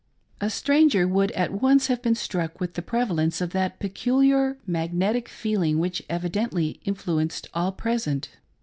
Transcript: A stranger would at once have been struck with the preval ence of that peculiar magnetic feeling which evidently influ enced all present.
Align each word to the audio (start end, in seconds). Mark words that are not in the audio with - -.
A 0.41 0.49
stranger 0.49 1.07
would 1.07 1.29
at 1.33 1.51
once 1.61 1.85
have 1.85 2.01
been 2.01 2.15
struck 2.15 2.59
with 2.59 2.73
the 2.73 2.81
preval 2.81 3.19
ence 3.21 3.39
of 3.39 3.51
that 3.51 3.79
peculiar 3.79 4.57
magnetic 4.65 5.29
feeling 5.29 5.77
which 5.77 6.01
evidently 6.09 6.79
influ 6.87 7.23
enced 7.23 7.45
all 7.53 7.71
present. 7.71 8.29